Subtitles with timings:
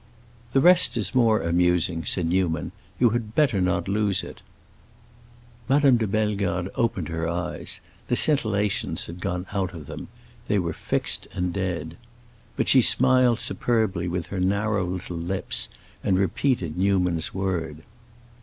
[0.53, 2.71] "The rest is more amusing," said Newman.
[2.99, 4.41] "You had better not lose it."
[5.69, 10.07] Madame de Bellegarde opened her eyes; the scintillations had gone out of them;
[10.47, 11.97] they were fixed and dead.
[12.57, 15.69] But she smiled superbly with her narrow little lips,
[16.03, 17.83] and repeated Newman's word.